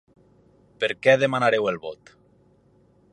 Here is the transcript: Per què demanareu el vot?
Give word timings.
Per 0.83 0.89
què 1.07 1.15
demanareu 1.25 1.69
el 1.73 1.79
vot? 1.87 2.13